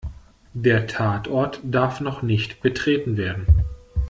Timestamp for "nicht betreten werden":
2.23-3.45